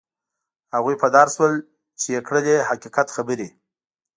[0.75, 1.53] هغوی په دار شول
[1.99, 3.47] چې یې کړلې حقیقت خبرې.